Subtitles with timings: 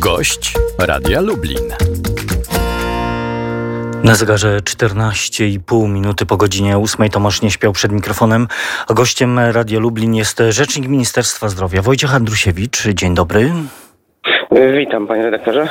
[0.00, 1.74] Gość Radia Lublin.
[4.04, 8.48] Na zegarze 14,5 minuty po godzinie 8 Tomasz nie śpiał przed mikrofonem,
[8.88, 12.88] a gościem Radia Lublin jest rzecznik Ministerstwa Zdrowia Wojciech Andrusiewicz.
[12.88, 13.52] Dzień dobry.
[14.78, 15.68] Witam panie redaktorze.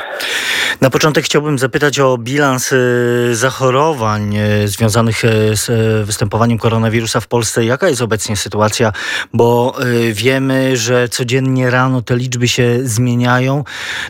[0.80, 5.70] Na początek chciałbym zapytać o bilans y, zachorowań y, związanych y, z
[6.06, 7.64] występowaniem koronawirusa w Polsce.
[7.64, 8.92] Jaka jest obecnie sytuacja?
[9.32, 9.74] Bo
[10.12, 13.64] wiemy, że codziennie rano te liczby się zmieniają.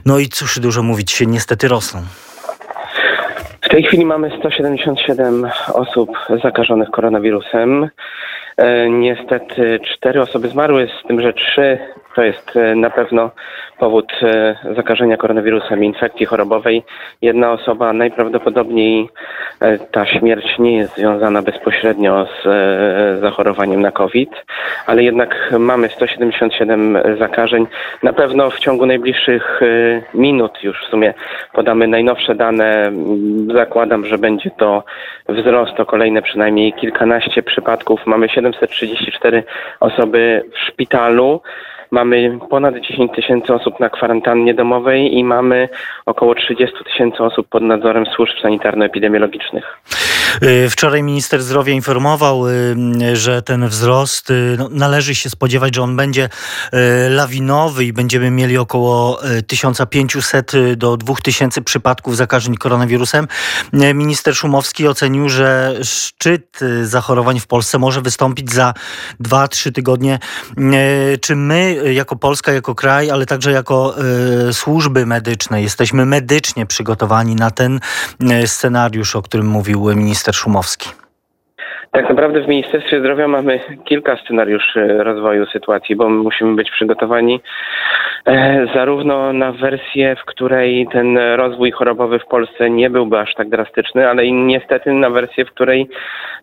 [0.07, 2.03] No i cóż dużo mówić, się niestety rosną.
[3.63, 6.11] W tej chwili mamy 177 osób
[6.43, 7.91] zakażonych koronawirusem.
[8.57, 11.79] E, niestety cztery osoby zmarły, z tym, że trzy
[12.15, 13.31] to jest e, na pewno
[13.79, 16.83] powód e, zakażenia koronawirusem, infekcji chorobowej.
[17.23, 19.09] Jedna osoba najprawdopodobniej
[19.61, 24.31] e, ta śmierć nie jest związana bezpośrednio z zachorowaniem na COVID,
[24.87, 27.67] ale jednak mamy 177 zakażeń.
[28.03, 29.61] Na pewno w ciągu najbliższych
[30.15, 31.15] minut już w sumie
[31.53, 32.93] podamy najnowsze dane.
[33.55, 34.85] Zakładam, że będzie to
[35.29, 38.07] wzrost o kolejne przynajmniej kilkanaście przypadków.
[38.07, 39.43] Mamy 734
[39.81, 41.41] osoby w szpitalu.
[41.91, 45.69] Mamy ponad 10 tysięcy osób na kwarantannie domowej i mamy
[46.07, 49.81] około 30 tysięcy osób pod nadzorem służb sanitarno-epidemiologicznych.
[50.43, 55.83] Y, wczoraj minister zdrowia informował, y, że ten wzrost y, no, należy się spodziewać, że
[55.83, 56.29] on będzie
[57.11, 63.29] lawinowy i będziemy mieli około 1500 do 2000 przypadków zakażeń koronawirusem.
[63.73, 68.75] Minister Szumowski ocenił, że szczyt zachorowań w Polsce może wystąpić za
[69.21, 70.19] 2-3 tygodnie.
[71.21, 73.95] Czy my jako Polska, jako kraj, ale także jako
[74.53, 77.81] służby medyczne jesteśmy medycznie przygotowani na ten
[78.47, 81.00] scenariusz, o którym mówił minister minister Szumowski?
[81.93, 87.41] Tak naprawdę w Ministerstwie Zdrowia mamy kilka scenariuszy rozwoju sytuacji, bo musimy być przygotowani
[88.27, 93.49] e, zarówno na wersję, w której ten rozwój chorobowy w Polsce nie byłby aż tak
[93.49, 95.89] drastyczny, ale i niestety na wersję, w której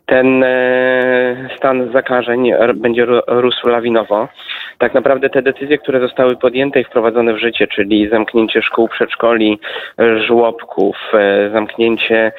[0.06, 4.28] ten e, stan zakażeń będzie rósł lawinowo.
[4.78, 9.60] Tak naprawdę te decyzje, które zostały podjęte i wprowadzone w życie, czyli zamknięcie szkół, przedszkoli,
[10.28, 12.32] żłobków, e, zamknięcie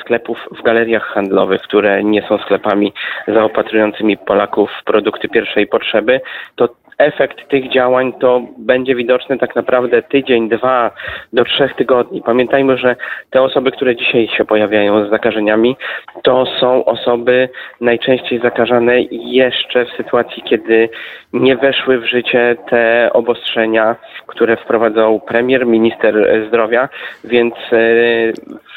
[0.00, 2.92] sklepów w galeriach handlowych, które nie są sklepami
[3.28, 6.20] zaopatrującymi Polaków w produkty pierwszej potrzeby,
[6.56, 6.68] to
[6.98, 10.90] efekt tych działań to będzie widoczny tak naprawdę tydzień, dwa
[11.32, 12.22] do trzech tygodni.
[12.22, 12.96] Pamiętajmy, że
[13.30, 15.76] te osoby, które dzisiaj się pojawiają z zakażeniami,
[16.22, 17.48] to są osoby
[17.80, 20.88] najczęściej zakażane jeszcze w sytuacji, kiedy
[21.32, 23.96] nie weszły w życie te obostrzenia,
[24.26, 26.88] które wprowadzał premier, minister zdrowia,
[27.24, 27.78] więc e,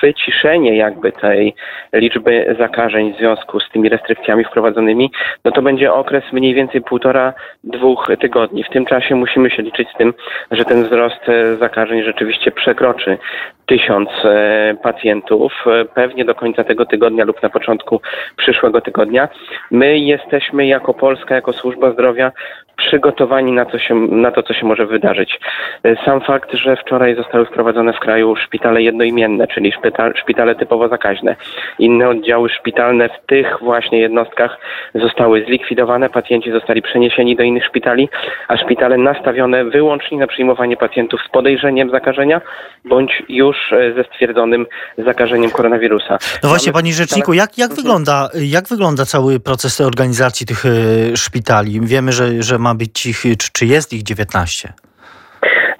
[0.01, 1.55] wyciszenie jakby tej
[1.93, 5.11] liczby zakażeń w związku z tymi restrykcjami wprowadzonymi,
[5.45, 8.63] no to będzie okres mniej więcej półtora, dwóch tygodni.
[8.63, 10.13] W tym czasie musimy się liczyć z tym,
[10.51, 13.17] że ten wzrost e, zakażeń rzeczywiście przekroczy
[13.71, 18.01] tysiąc e, pacjentów, e, pewnie do końca tego tygodnia lub na początku
[18.37, 19.29] przyszłego tygodnia.
[19.71, 22.31] My jesteśmy jako Polska, jako służba zdrowia
[22.77, 25.39] przygotowani na, to, się, na to, co się może wydarzyć.
[26.05, 31.35] Sam fakt, że wczoraj zostały wprowadzone w kraju szpitale jednoimienne, czyli szpital, szpitale typowo zakaźne,
[31.79, 34.57] inne oddziały szpitalne w tych właśnie jednostkach
[34.95, 38.09] zostały zlikwidowane, pacjenci zostali przeniesieni do innych szpitali,
[38.47, 42.41] a szpitale nastawione wyłącznie na przyjmowanie pacjentów z podejrzeniem zakażenia
[42.85, 44.65] bądź już e, ze stwierdzonym
[44.97, 46.17] zakażeniem koronawirusa.
[46.43, 50.69] No właśnie, panie rzeczniku, jak, jak, wygląda, jak wygląda cały proces organizacji tych e,
[51.17, 51.81] szpitali?
[51.81, 54.73] Wiemy, że, że ma być ich, czy, czy jest ich 19?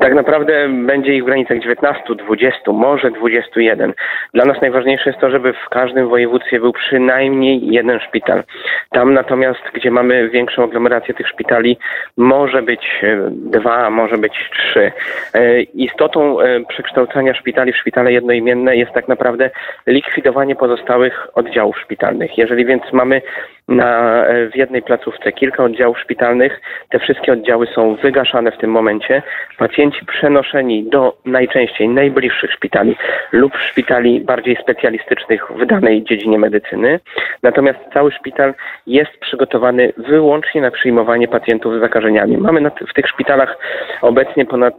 [0.01, 3.93] Tak naprawdę będzie ich w granicach 19, 20, może 21.
[4.33, 8.43] Dla nas najważniejsze jest to, żeby w każdym województwie był przynajmniej jeden szpital.
[8.89, 11.77] Tam natomiast, gdzie mamy większą aglomerację tych szpitali,
[12.17, 14.91] może być e, dwa, może być trzy.
[15.33, 19.49] E, istotą e, przekształcania szpitali w szpitale jednoimienne jest tak naprawdę
[19.87, 22.37] likwidowanie pozostałych oddziałów szpitalnych.
[22.37, 23.21] Jeżeli więc mamy
[23.71, 24.23] na,
[24.53, 29.23] w jednej placówce kilka oddziałów szpitalnych, te wszystkie oddziały są wygaszane w tym momencie.
[29.57, 32.95] Pacjenci pacjenci przenoszeni do najczęściej najbliższych szpitali
[33.31, 36.99] lub szpitali bardziej specjalistycznych w danej dziedzinie medycyny.
[37.43, 38.53] Natomiast cały szpital
[38.87, 42.37] jest przygotowany wyłącznie na przyjmowanie pacjentów z zakażeniami.
[42.37, 43.57] Mamy w tych szpitalach
[44.01, 44.77] obecnie ponad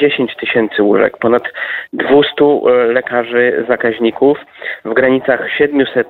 [0.00, 1.42] 10 e, tysięcy łóżek, ponad
[1.92, 2.14] 200
[2.44, 4.38] e, lekarzy zakaźników,
[4.84, 6.08] w granicach 700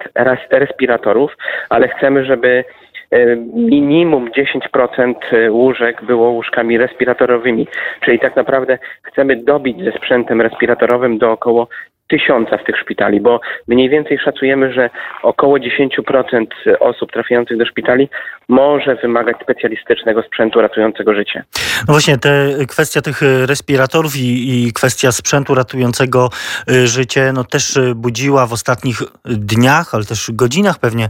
[0.50, 1.36] respiratorów,
[1.68, 2.64] ale chcemy, żeby
[3.10, 7.66] E, minimum 10% e, łóżek było łóżkami respiratorowymi,
[8.00, 11.68] czyli tak naprawdę chcemy dobić ze sprzętem respiratorowym do około
[12.10, 14.90] tysiąca z tych szpitali, bo mniej więcej szacujemy, że
[15.22, 16.46] około 10%
[16.80, 18.08] osób trafiających do szpitali
[18.48, 21.44] może wymagać specjalistycznego sprzętu ratującego życie.
[21.88, 26.30] No właśnie, te kwestia tych respiratorów i, i kwestia sprzętu ratującego
[26.70, 31.08] y, życie, no też y, budziła w ostatnich dniach, ale też godzinach pewnie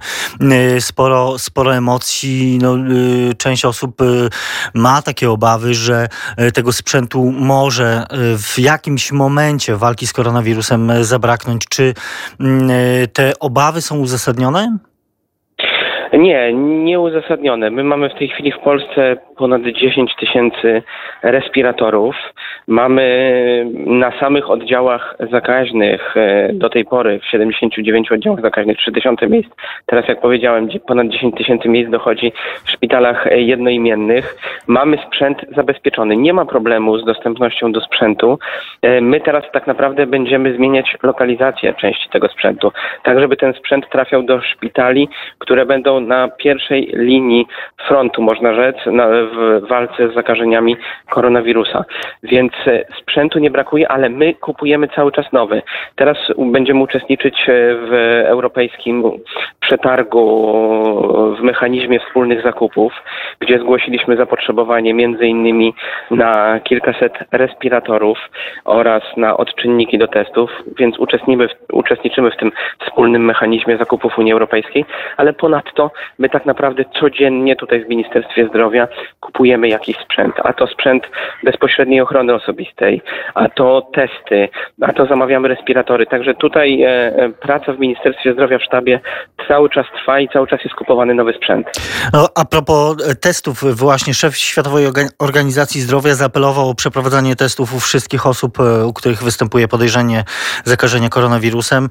[0.76, 2.58] y, sporo, sporo emocji.
[2.62, 2.76] No,
[3.38, 3.96] część osób
[4.74, 6.08] ma takie obawy, że
[6.54, 8.04] tego sprzętu może
[8.38, 11.64] w jakimś momencie walki z koronawirusem zabraknąć.
[11.68, 11.94] Czy
[12.40, 12.70] mm,
[13.12, 14.78] te obawy są uzasadnione?
[16.12, 17.70] Nie, nieuzasadnione.
[17.70, 20.82] My mamy w tej chwili w Polsce ponad 10 tysięcy
[21.22, 22.16] respiratorów.
[22.66, 29.50] Mamy na samych oddziałach zakaźnych e, do tej pory w 79 oddziałach zakaźnych 3000 miejsc.
[29.86, 32.32] Teraz jak powiedziałem ponad 10 tysięcy miejsc dochodzi
[32.64, 34.36] w szpitalach jednoimiennych.
[34.66, 36.16] Mamy sprzęt zabezpieczony.
[36.16, 38.38] Nie ma problemu z dostępnością do sprzętu.
[38.82, 42.72] E, my teraz tak naprawdę będziemy zmieniać lokalizację części tego sprzętu,
[43.02, 45.08] tak żeby ten sprzęt trafiał do szpitali,
[45.38, 47.46] które będą na pierwszej linii
[47.88, 48.76] frontu, można rzec,
[49.32, 50.76] w walce z zakażeniami
[51.10, 51.84] koronawirusa.
[52.22, 55.62] Więc e, sprzętu nie brakuje, ale my kupujemy cały czas nowy.
[55.96, 57.92] Teraz będziemy uczestniczyć e, w
[58.26, 59.02] europejskim
[59.60, 60.20] przetargu
[61.38, 62.92] w mechanizmie wspólnych zakupów,
[63.40, 65.74] gdzie zgłosiliśmy zapotrzebowanie między innymi
[66.10, 68.18] na kilkaset respiratorów
[68.64, 72.52] oraz na odczynniki do testów, więc uczestniczymy w, uczestniczymy w tym
[72.86, 74.84] wspólnym mechanizmie zakupów Unii Europejskiej,
[75.16, 78.88] ale ponadto my tak naprawdę codziennie tutaj w Ministerstwie Zdrowia
[79.20, 81.02] kupujemy jakiś sprzęt, a to sprzęt
[81.44, 83.02] bezpośredniej ochrony osobistej,
[83.34, 84.48] a to testy,
[84.80, 86.06] a to zamawiamy respiratory.
[86.06, 89.00] Także tutaj e, e praca w Ministerstwie Zdrowia w sztabie
[89.48, 91.66] cały czas trwa i cały czas jest kupowany nowy sprzęt.
[92.12, 94.86] No, a propos e, testów, właśnie szef Światowej
[95.18, 100.24] Organizacji Zdrowia zaapelował o przeprowadzanie testów u wszystkich osób, e, u których występuje podejrzenie
[100.64, 101.88] zakażenia koronawirusem.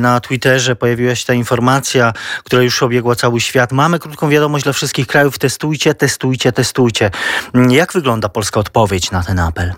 [0.00, 2.12] Na Twitterze pojawiła się ta informacja,
[2.44, 3.72] która już obiegła cały świat.
[3.72, 7.10] Mamy krótką wiadomość dla wszystkich krajów: testujcie, testujcie, testujcie.
[7.68, 9.72] Jak wygląda polska odpowiedź na ten apel?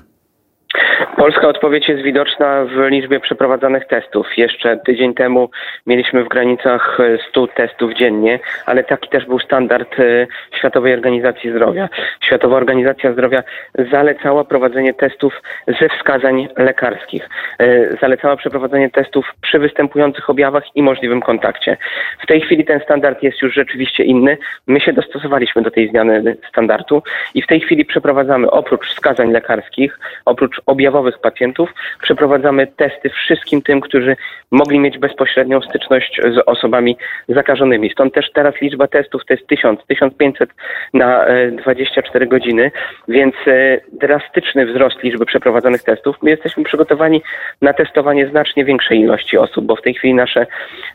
[1.25, 4.27] Polska odpowiedź jest widoczna w liczbie przeprowadzanych testów.
[4.37, 5.51] Jeszcze tydzień temu
[5.87, 6.99] mieliśmy w granicach
[7.29, 10.27] 100 testów dziennie, ale taki też był standard e,
[10.59, 11.89] Światowej Organizacji Zdrowia.
[12.21, 13.43] Światowa Organizacja Zdrowia
[13.91, 15.43] zalecała prowadzenie testów
[15.81, 17.29] ze wskazań lekarskich.
[17.59, 21.77] E, zalecała przeprowadzenie testów przy występujących objawach i możliwym kontakcie.
[22.23, 24.39] W tej chwili ten standard jest już rzeczywiście inny.
[24.67, 27.03] My się dostosowaliśmy do tej zmiany standardu
[27.35, 31.71] i w tej chwili przeprowadzamy oprócz wskazań lekarskich, oprócz objawowych pacjentów.
[32.03, 34.17] Przeprowadzamy testy wszystkim tym, którzy
[34.51, 36.97] mogli mieć bezpośrednią styczność z osobami
[37.29, 37.91] zakażonymi.
[37.91, 40.51] Stąd też teraz liczba testów to jest 1000, 1500
[40.95, 41.25] na
[41.63, 42.71] 24 e, godziny,
[43.09, 46.17] więc e, drastyczny wzrost liczby przeprowadzonych testów.
[46.23, 47.23] My jesteśmy przygotowani
[47.63, 50.47] na testowanie znacznie większej ilości osób, bo w tej chwili nasze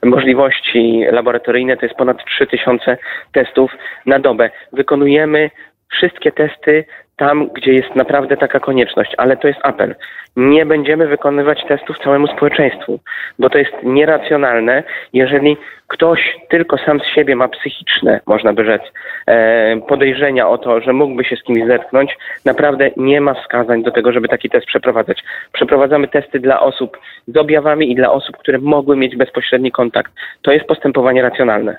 [0.03, 2.97] możliwości laboratoryjne to jest ponad 3000
[3.31, 3.71] testów
[4.05, 4.49] na dobę.
[4.73, 5.49] Wykonujemy
[5.89, 6.85] wszystkie testy
[7.19, 9.95] tam, gdzie jest naprawdę taka konieczność, ale to jest apel.
[10.35, 12.99] Nie będziemy wykonywać testów całemu społeczeństwu,
[13.39, 14.83] bo to jest nieracjonalne,
[15.13, 15.57] jeżeli
[15.87, 18.81] ktoś tylko sam z siebie ma psychiczne, można by rzec,
[19.27, 23.91] e, podejrzenia o to, że mógłby się z kimś zetknąć, naprawdę nie ma wskazań do
[23.91, 25.23] tego, żeby taki test przeprowadzać.
[25.53, 26.97] Przeprowadzamy testy dla osób
[27.27, 30.13] z objawami i dla osób, które mogły mieć bezpośredni kontakt.
[30.41, 31.77] To jest postępowanie racjonalne.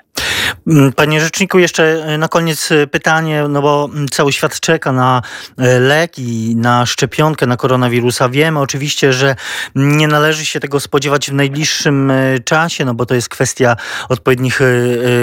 [0.67, 4.91] Mm, panie rzeczniku, jeszcze e, na koniec e, pytanie, no bo mm, cały świat czeka
[4.91, 5.21] na
[5.57, 8.29] e, lek i na szczepionkę na koronawirusa.
[8.29, 9.35] Wiemy oczywiście, że
[9.75, 12.11] nie należy się tego spodziewać w najbliższym
[12.45, 13.75] czasie, no bo to jest kwestia
[14.09, 14.59] odpowiednich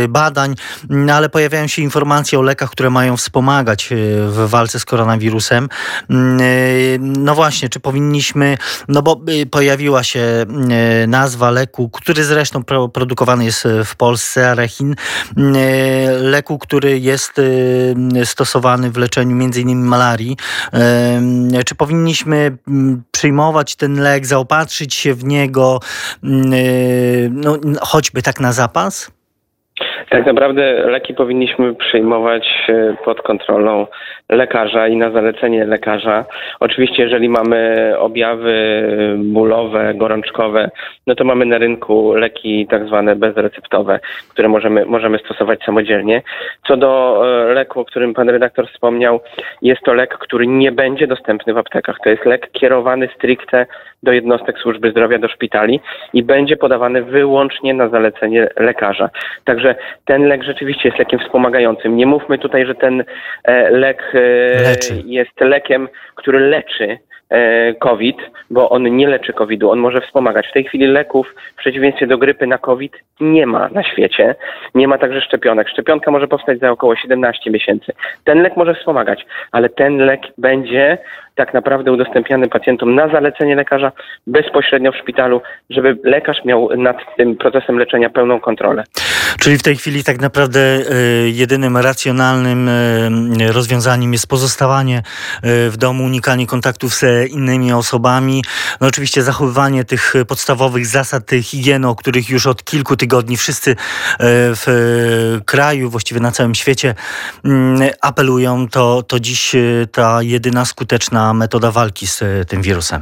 [0.08, 0.54] badań,
[0.88, 3.88] no ale pojawiają się informacje o lekach, które mają wspomagać
[4.26, 5.68] w walce z koronawirusem.
[6.10, 6.38] Mm,
[7.24, 8.58] no właśnie, czy powinniśmy,
[8.88, 9.20] no bo
[9.50, 10.46] pojawiła się
[11.08, 14.94] nazwa leku, który zresztą produkowany jest w Polsce, Arechin,
[16.20, 19.84] leku, który jest e, stosowany w leczeniu m.in.
[19.84, 20.36] malarii.
[20.72, 22.56] E, czy powinniśmy
[23.10, 25.80] przyjmować ten lek, zaopatrzyć się w niego,
[27.30, 29.10] no, choćby tak na zapas?
[30.10, 33.86] Tak naprawdę leki powinniśmy przyjmować e, pod kontrolą
[34.28, 36.24] lekarza i na zalecenie lekarza.
[36.60, 38.82] Oczywiście, jeżeli mamy objawy
[39.18, 40.70] bólowe, gorączkowe,
[41.06, 44.00] no to mamy na rynku leki tak zwane bezreceptowe,
[44.30, 46.22] które możemy, możemy stosować samodzielnie.
[46.66, 49.20] Co do e, leku, o którym pan redaktor wspomniał,
[49.62, 51.96] jest to lek, który nie będzie dostępny w aptekach.
[52.04, 53.66] To jest lek kierowany stricte
[54.02, 55.80] do jednostek służby zdrowia, do szpitali
[56.12, 59.10] i będzie podawany wyłącznie na zalecenie lekarza.
[59.44, 59.74] Także
[60.04, 61.96] ten lek rzeczywiście jest lekiem wspomagającym.
[61.96, 63.04] Nie mówmy tutaj, że ten
[63.44, 65.02] e, lek e, leczy.
[65.06, 66.98] jest lekiem, który leczy
[67.30, 68.16] e, COVID,
[68.50, 70.48] bo on nie leczy COVID-u, on może wspomagać.
[70.48, 74.34] W tej chwili leków w przeciwieństwie do grypy na COVID nie ma na świecie.
[74.74, 75.68] Nie ma także szczepionek.
[75.68, 77.92] Szczepionka może powstać za około 17 miesięcy.
[78.24, 80.98] Ten lek może wspomagać, ale ten lek będzie
[81.38, 83.92] tak naprawdę udostępniany pacjentom na zalecenie lekarza
[84.26, 85.40] bezpośrednio w szpitalu,
[85.70, 88.84] żeby lekarz miał nad tym procesem leczenia pełną kontrolę.
[89.40, 95.02] Czyli w tej chwili tak naprawdę y, jedynym racjonalnym y, rozwiązaniem jest pozostawanie y,
[95.70, 98.44] w domu, unikanie kontaktów z innymi osobami.
[98.80, 103.76] No oczywiście zachowywanie tych podstawowych zasad higieny, o których już od kilku tygodni wszyscy
[104.20, 104.66] w
[105.46, 106.94] kraju, właściwie na całym świecie
[107.44, 109.56] mm, apelują, to, to dziś
[109.92, 113.00] ta jedyna skuteczna metoda walki z tym wirusem.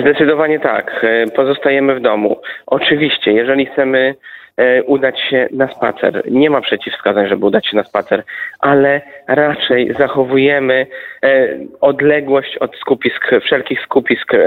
[0.00, 1.06] Zdecydowanie tak.
[1.36, 2.40] Pozostajemy w domu.
[2.66, 4.41] Oczywiście, jeżeli chcemy E,
[4.86, 6.22] udać się na spacer.
[6.30, 8.22] Nie ma przeciwwskazań, żeby udać się na spacer,
[8.60, 10.86] ale raczej zachowujemy
[11.24, 11.48] e,
[11.80, 14.38] odległość od skupisk, wszelkich skupisk e,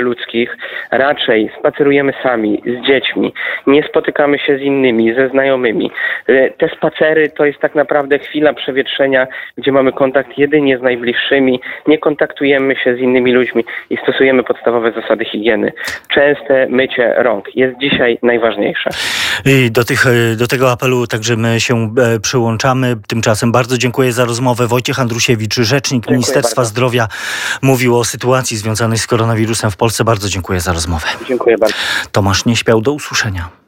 [0.00, 0.56] ludzkich.
[0.90, 3.32] Raczej spacerujemy sami, z dziećmi.
[3.66, 5.90] Nie spotykamy się z innymi, ze znajomymi.
[6.58, 9.26] Te spacery to jest tak naprawdę chwila przewietrzenia,
[9.58, 14.92] gdzie mamy kontakt jedynie z najbliższymi, nie kontaktujemy się z innymi ludźmi i stosujemy podstawowe
[14.92, 15.72] zasady higieny.
[16.08, 18.90] Częste mycie rąk jest dzisiaj najważniejsze.
[19.44, 22.96] I do, tych, e, do tego apelu także my się e, przyłączamy.
[23.06, 24.66] Tymczasem bardzo dziękuję za rozmowę.
[24.66, 26.70] Wojciech Andrusiewicz, rzecznik dziękuję Ministerstwa bardzo.
[26.70, 27.08] Zdrowia,
[27.62, 30.04] mówił o sytuacji związanej z koronawirusem w Polsce.
[30.04, 31.06] Bardzo dziękuję za rozmowę.
[31.28, 31.76] Dziękuję bardzo.
[32.12, 32.80] Tomasz nie śpiał.
[32.80, 33.56] Do usłyszenia.